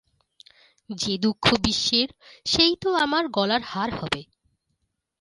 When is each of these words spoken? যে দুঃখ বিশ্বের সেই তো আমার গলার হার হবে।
যে 0.89 1.13
দুঃখ 1.17 1.45
বিশ্বের 1.63 2.09
সেই 2.45 2.73
তো 2.75 2.89
আমার 2.95 3.23
গলার 3.27 3.61
হার 3.61 3.89
হবে। 3.95 4.21